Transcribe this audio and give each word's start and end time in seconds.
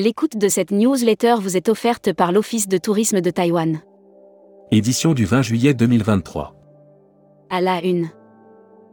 L'écoute 0.00 0.36
de 0.36 0.46
cette 0.46 0.70
newsletter 0.70 1.34
vous 1.40 1.56
est 1.56 1.68
offerte 1.68 2.12
par 2.12 2.30
l'Office 2.30 2.68
de 2.68 2.78
tourisme 2.78 3.20
de 3.20 3.30
Taïwan. 3.30 3.80
Édition 4.70 5.12
du 5.12 5.24
20 5.24 5.42
juillet 5.42 5.74
2023. 5.74 6.54
À 7.50 7.60
la 7.60 7.84
une. 7.84 8.08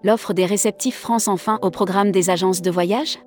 L'offre 0.03 0.33
des 0.33 0.47
réceptifs 0.47 0.97
France 0.97 1.27
enfin 1.27 1.59
au 1.61 1.69
programme 1.69 2.09
des 2.09 2.31
agences 2.31 2.63
de 2.63 2.71
voyage? 2.71 3.19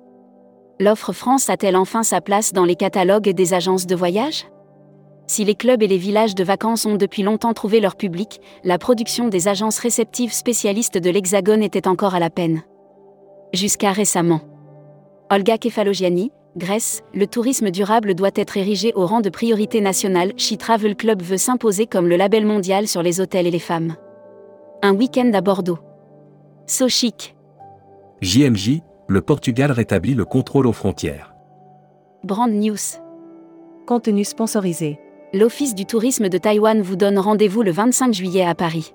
L'offre 0.81 1.13
France 1.13 1.49
a-t-elle 1.49 1.77
enfin 1.77 2.03
sa 2.03 2.19
place 2.19 2.51
dans 2.51 2.65
les 2.65 2.75
catalogues 2.75 3.29
des 3.29 3.53
agences 3.53 3.87
de 3.87 3.95
voyage? 3.95 4.45
Si 5.27 5.45
les 5.45 5.55
clubs 5.55 5.81
et 5.81 5.87
les 5.87 5.97
villages 5.97 6.35
de 6.35 6.43
vacances 6.43 6.85
ont 6.85 6.97
depuis 6.97 7.23
longtemps 7.23 7.53
trouvé 7.53 7.79
leur 7.79 7.95
public, 7.95 8.41
la 8.65 8.77
production 8.77 9.29
des 9.29 9.47
agences 9.47 9.79
réceptives 9.79 10.33
spécialistes 10.33 10.97
de 10.97 11.09
l'Hexagone 11.09 11.63
était 11.63 11.87
encore 11.87 12.13
à 12.13 12.19
la 12.19 12.29
peine. 12.29 12.61
Jusqu'à 13.53 13.93
récemment. 13.93 14.41
Olga 15.31 15.57
Kefalogiani, 15.57 16.33
Grèce, 16.57 17.03
le 17.13 17.27
tourisme 17.27 17.69
durable 17.69 18.15
doit 18.15 18.31
être 18.35 18.57
érigé 18.57 18.91
au 18.95 19.05
rang 19.05 19.21
de 19.21 19.29
priorité 19.29 19.81
nationale. 19.81 20.33
She 20.35 20.57
Travel 20.57 20.95
Club 20.95 21.21
veut 21.21 21.37
s'imposer 21.37 21.85
comme 21.85 22.07
le 22.07 22.15
label 22.15 22.45
mondial 22.45 22.87
sur 22.87 23.03
les 23.03 23.21
hôtels 23.21 23.45
et 23.45 23.51
les 23.51 23.59
femmes. 23.59 23.95
Un 24.81 24.95
week-end 24.95 25.31
à 25.33 25.41
Bordeaux. 25.41 25.77
So 26.65 26.87
chic. 26.87 27.35
JMJ, 28.21 28.81
le 29.07 29.21
Portugal 29.21 29.71
rétablit 29.71 30.15
le 30.15 30.25
contrôle 30.25 30.65
aux 30.65 30.73
frontières. 30.73 31.35
Brand 32.23 32.51
News. 32.51 32.99
Contenu 33.85 34.23
sponsorisé. 34.23 34.99
L'Office 35.33 35.75
du 35.75 35.85
tourisme 35.85 36.29
de 36.29 36.37
Taïwan 36.39 36.81
vous 36.81 36.95
donne 36.95 37.19
rendez-vous 37.19 37.61
le 37.61 37.71
25 37.71 38.13
juillet 38.13 38.43
à 38.43 38.55
Paris. 38.55 38.93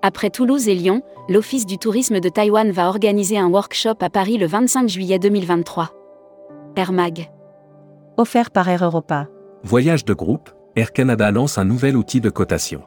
Après 0.00 0.30
Toulouse 0.30 0.68
et 0.68 0.74
Lyon, 0.74 1.02
l'Office 1.28 1.66
du 1.66 1.76
tourisme 1.76 2.18
de 2.18 2.28
Taïwan 2.28 2.70
va 2.70 2.88
organiser 2.88 3.38
un 3.38 3.48
workshop 3.48 3.96
à 4.00 4.10
Paris 4.10 4.38
le 4.38 4.46
25 4.46 4.88
juillet 4.88 5.18
2023. 5.18 6.01
Air 6.76 6.92
Mag. 6.92 7.30
Offert 8.16 8.50
par 8.50 8.68
Air 8.68 8.82
Europa. 8.82 9.28
Voyage 9.62 10.04
de 10.04 10.14
groupe, 10.14 10.50
Air 10.74 10.92
Canada 10.92 11.30
lance 11.30 11.58
un 11.58 11.64
nouvel 11.64 11.96
outil 11.96 12.20
de 12.20 12.30
cotation. 12.30 12.82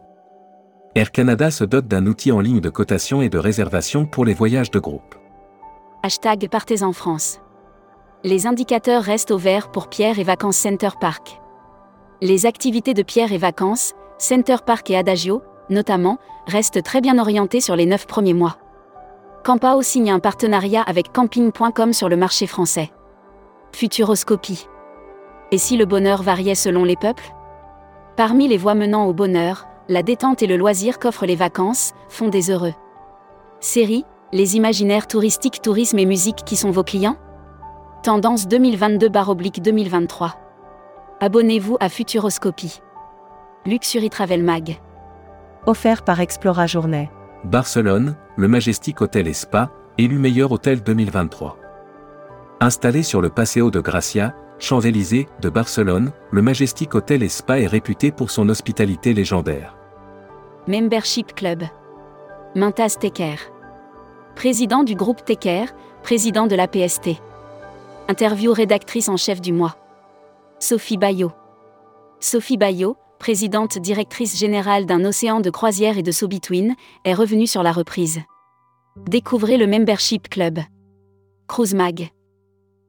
Air 0.95 1.11
Canada 1.11 1.51
se 1.51 1.63
dote 1.63 1.87
d'un 1.87 2.07
outil 2.07 2.31
en 2.31 2.39
ligne 2.39 2.61
de 2.61 2.69
cotation 2.69 3.21
et 3.21 3.29
de 3.29 3.37
réservation 3.37 4.05
pour 4.05 4.25
les 4.25 4.33
voyages 4.33 4.71
de 4.71 4.79
groupe. 4.79 5.15
Hashtag 6.03 6.49
Partez 6.49 6.83
en 6.83 6.93
France. 6.93 7.39
Les 8.23 8.47
indicateurs 8.47 9.03
restent 9.03 9.31
au 9.31 9.37
vert 9.37 9.71
pour 9.71 9.87
Pierre 9.87 10.17
et 10.17 10.23
Vacances 10.23 10.57
Center 10.57 10.89
Park. 10.99 11.39
Les 12.21 12.45
activités 12.45 12.93
de 12.93 13.03
Pierre 13.03 13.33
et 13.33 13.37
Vacances, 13.37 13.93
Center 14.17 14.57
Park 14.65 14.89
et 14.89 14.97
Adagio, 14.97 15.43
notamment, 15.69 16.17
restent 16.47 16.81
très 16.81 17.01
bien 17.01 17.19
orientées 17.19 17.61
sur 17.61 17.75
les 17.75 17.85
9 17.85 18.07
premiers 18.07 18.33
mois. 18.33 18.57
Campao 19.43 19.83
signe 19.83 20.09
un 20.09 20.19
partenariat 20.19 20.81
avec 20.81 21.11
camping.com 21.11 21.93
sur 21.93 22.09
le 22.09 22.17
marché 22.17 22.47
français. 22.47 22.89
Futuroscopie. 23.75 24.69
Et 25.51 25.57
si 25.57 25.75
le 25.75 25.85
bonheur 25.85 26.23
variait 26.23 26.55
selon 26.55 26.85
les 26.85 26.95
peuples? 26.95 27.35
Parmi 28.15 28.47
les 28.47 28.55
voies 28.55 28.73
menant 28.73 29.05
au 29.05 29.13
bonheur, 29.13 29.67
la 29.89 30.01
détente 30.01 30.41
et 30.41 30.47
le 30.47 30.55
loisir 30.55 30.97
qu'offrent 30.97 31.25
les 31.25 31.35
vacances 31.35 31.91
font 32.07 32.29
des 32.29 32.51
heureux. 32.51 32.73
Série, 33.59 34.05
les 34.31 34.55
imaginaires 34.55 35.07
touristiques, 35.07 35.61
tourisme 35.61 35.99
et 35.99 36.05
musique 36.05 36.45
qui 36.45 36.55
sont 36.55 36.71
vos 36.71 36.85
clients? 36.85 37.17
Tendance 38.01 38.47
2022-2023. 38.47 40.31
Abonnez-vous 41.19 41.75
à 41.81 41.89
Futuroscopie. 41.89 42.79
Luxury 43.65 44.09
Travel 44.09 44.41
Mag. 44.41 44.79
Offert 45.65 46.05
par 46.05 46.21
Explora 46.21 46.65
Journée. 46.65 47.09
Barcelone, 47.43 48.15
le 48.37 48.47
Majestic 48.47 49.01
Hotel 49.01 49.27
et 49.27 49.33
Spa, 49.33 49.69
élu 49.97 50.17
meilleur 50.17 50.53
hôtel 50.53 50.81
2023. 50.81 51.57
Installé 52.61 53.03
sur 53.03 53.21
le 53.21 53.29
Paseo 53.29 53.69
de 53.69 53.81
Gracia, 53.81 54.33
Champs-Élysées, 54.59 55.27
de 55.41 55.49
Barcelone, 55.49 56.11
le 56.31 56.41
Majestic 56.41 56.95
Hotel 56.95 57.21
et 57.21 57.27
Spa 57.27 57.59
est 57.59 57.67
réputé 57.67 58.11
pour 58.11 58.31
son 58.31 58.47
hospitalité 58.47 59.13
légendaire. 59.13 59.75
Membership 60.65 61.35
Club. 61.35 61.63
Mintas 62.55 62.95
Tecker. 62.99 63.35
Président 64.35 64.83
du 64.83 64.95
groupe 64.95 65.25
Tecker, 65.25 65.65
président 66.01 66.47
de 66.47 66.55
la 66.55 66.67
PST. 66.67 67.21
Interview 68.07 68.53
rédactrice 68.53 69.09
en 69.09 69.17
chef 69.17 69.41
du 69.41 69.51
mois. 69.51 69.75
Sophie 70.59 70.97
Bayot. 70.97 71.33
Sophie 72.21 72.57
Bayot, 72.57 72.95
présidente 73.19 73.77
directrice 73.77 74.39
générale 74.39 74.85
d'un 74.85 75.03
océan 75.03 75.41
de 75.41 75.49
croisière 75.49 75.97
et 75.97 76.03
de 76.03 76.11
so 76.11 76.29
between, 76.29 76.75
est 77.03 77.13
revenue 77.13 77.47
sur 77.47 77.63
la 77.63 77.73
reprise. 77.73 78.21
Découvrez 79.07 79.57
le 79.57 79.67
Membership 79.67 80.29
Club. 80.29 80.59
Cruise 81.47 81.75
Mag. 81.75 82.14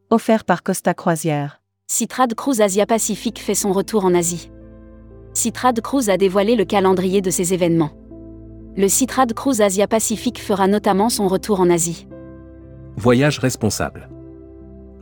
Offert 0.08 0.44
par 0.44 0.62
Costa 0.62 0.94
Croisière. 0.94 1.60
Citrade 1.88 2.34
Cruise 2.34 2.60
Asia 2.60 2.86
Pacifique 2.86 3.40
fait 3.40 3.56
son 3.56 3.72
retour 3.72 4.04
en 4.04 4.14
Asie. 4.14 4.52
Citrade 5.34 5.80
Cruise 5.80 6.10
a 6.10 6.16
dévoilé 6.16 6.54
le 6.54 6.64
calendrier 6.64 7.20
de 7.20 7.30
ses 7.30 7.52
événements. 7.52 7.90
Le 8.76 8.86
Citrade 8.86 9.32
Cruise 9.32 9.60
Asia 9.60 9.88
Pacifique 9.88 10.40
fera 10.40 10.68
notamment 10.68 11.08
son 11.08 11.26
retour 11.26 11.58
en 11.58 11.68
Asie. 11.70 12.06
Voyage 12.96 13.40
responsable. 13.40 14.08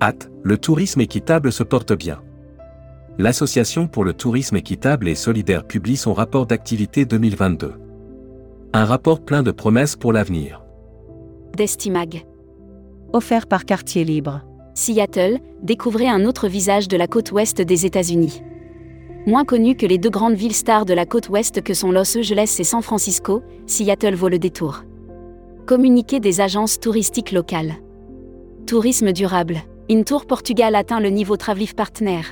Hâte, 0.01 0.31
le 0.43 0.57
tourisme 0.57 1.03
équitable 1.03 1.53
se 1.53 1.65
porte 1.65 1.93
bien. 1.93 2.23
L'Association 3.19 3.89
pour 3.89 4.05
le 4.05 4.15
tourisme 4.15 4.57
équitable 4.57 5.07
et 5.07 5.15
solidaire 5.15 5.67
publie 5.67 5.99
son 5.99 6.15
rapport 6.15 6.47
d'activité 6.47 7.05
2022. 7.05 7.75
Un 8.73 8.85
rapport 8.87 9.23
plein 9.23 9.43
de 9.43 9.51
promesses 9.51 9.97
pour 9.97 10.15
l'avenir. 10.15 10.63
Destimag. 11.55 12.25
Offert 13.13 13.47
par 13.47 13.67
Quartier 13.67 14.05
Libre. 14.05 14.41
Seattle, 14.75 15.39
découvrez 15.63 16.09
un 16.09 16.25
autre 16.25 16.49
visage 16.49 16.89
de 16.89 16.97
la 16.97 17.07
côte 17.07 17.31
ouest 17.31 17.61
des 17.61 17.87
États-Unis. 17.87 18.43
Moins 19.25 19.45
connu 19.45 19.77
que 19.77 19.87
les 19.87 19.99
deux 19.99 20.11
grandes 20.11 20.35
villes 20.35 20.55
stars 20.55 20.85
de 20.85 20.93
la 20.93 21.07
côte 21.07 21.29
ouest 21.29 21.63
que 21.63 21.75
sont 21.75 21.93
Los 21.93 22.19
Angeles 22.19 22.57
et 22.59 22.65
San 22.65 22.83
Francisco, 22.83 23.43
Seattle 23.67 24.17
vaut 24.17 24.29
le 24.29 24.41
détour. 24.41 24.83
Communiqué 25.67 26.19
des 26.19 26.41
agences 26.41 26.81
touristiques 26.81 27.31
locales. 27.31 27.77
Tourisme 28.67 29.13
durable. 29.13 29.59
InTour 29.89 30.27
Portugal 30.27 30.75
atteint 30.75 30.99
le 30.99 31.09
niveau 31.09 31.37
Travelift 31.37 31.77
Partner. 31.77 32.23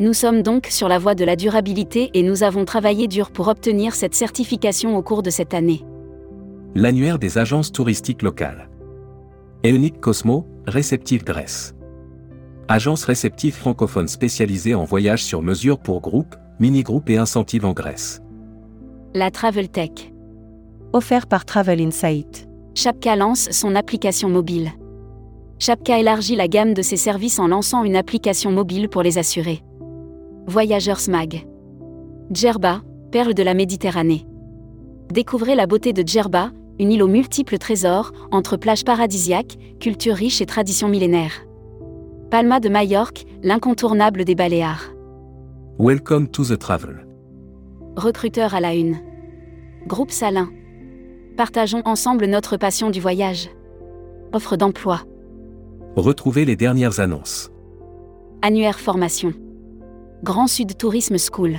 Nous 0.00 0.14
sommes 0.14 0.42
donc 0.42 0.66
sur 0.66 0.88
la 0.88 0.98
voie 0.98 1.14
de 1.14 1.24
la 1.24 1.36
durabilité 1.36 2.10
et 2.12 2.22
nous 2.22 2.42
avons 2.42 2.64
travaillé 2.64 3.06
dur 3.06 3.30
pour 3.30 3.46
obtenir 3.46 3.94
cette 3.94 4.14
certification 4.14 4.96
au 4.96 5.02
cours 5.02 5.22
de 5.22 5.30
cette 5.30 5.54
année. 5.54 5.84
L'annuaire 6.74 7.18
des 7.18 7.38
agences 7.38 7.70
touristiques 7.70 8.22
locales. 8.22 8.68
Eonic 9.64 10.00
Cosmo, 10.00 10.44
Réceptive 10.68 11.22
Grèce. 11.22 11.76
Agence 12.66 13.04
réceptive 13.04 13.54
francophone 13.54 14.08
spécialisée 14.08 14.74
en 14.74 14.82
voyages 14.82 15.22
sur 15.22 15.40
mesure 15.40 15.78
pour 15.78 16.00
groupes, 16.00 16.34
mini-groupes 16.58 17.08
et 17.08 17.18
incentives 17.18 17.64
en 17.64 17.72
Grèce. 17.72 18.20
La 19.14 19.30
Travel 19.30 19.68
Tech. 19.68 20.12
Offert 20.92 21.28
par 21.28 21.44
Travel 21.44 21.80
Insight. 21.80 22.48
Chapka 22.74 23.14
lance 23.14 23.48
son 23.52 23.76
application 23.76 24.28
mobile. 24.28 24.72
Chapka 25.60 26.00
élargit 26.00 26.34
la 26.34 26.48
gamme 26.48 26.74
de 26.74 26.82
ses 26.82 26.96
services 26.96 27.38
en 27.38 27.46
lançant 27.46 27.84
une 27.84 27.94
application 27.94 28.50
mobile 28.50 28.88
pour 28.88 29.04
les 29.04 29.18
assurés. 29.18 29.62
Voyageurs 30.48 31.02
Mag. 31.08 31.46
Djerba, 32.32 32.82
perle 33.12 33.34
de 33.34 33.44
la 33.44 33.54
Méditerranée. 33.54 34.26
Découvrez 35.12 35.54
la 35.54 35.68
beauté 35.68 35.92
de 35.92 36.02
Djerba, 36.04 36.50
une 36.78 36.92
île 36.92 37.02
aux 37.02 37.08
multiples 37.08 37.58
trésors, 37.58 38.12
entre 38.30 38.56
plages 38.56 38.84
paradisiaques, 38.84 39.56
culture 39.80 40.14
riche 40.14 40.40
et 40.40 40.46
traditions 40.46 40.88
millénaires. 40.88 41.46
Palma 42.30 42.60
de 42.60 42.68
Majorque, 42.68 43.24
l'incontournable 43.42 44.24
des 44.24 44.34
Baléares. 44.34 44.92
Welcome 45.78 46.28
to 46.28 46.44
the 46.44 46.58
travel. 46.58 47.06
Recruteur 47.96 48.54
à 48.54 48.60
la 48.60 48.74
une. 48.74 48.96
Groupe 49.86 50.10
Salin. 50.10 50.50
Partageons 51.36 51.82
ensemble 51.84 52.26
notre 52.26 52.56
passion 52.56 52.90
du 52.90 53.00
voyage. 53.00 53.48
Offre 54.32 54.56
d'emploi. 54.56 55.02
Retrouvez 55.96 56.44
les 56.44 56.56
dernières 56.56 57.00
annonces. 57.00 57.50
Annuaire 58.42 58.80
formation. 58.80 59.32
Grand 60.22 60.46
Sud 60.46 60.76
Tourisme 60.76 61.16
School. 61.18 61.58